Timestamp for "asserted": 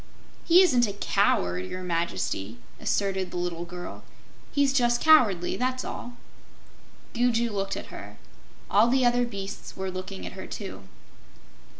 2.79-3.29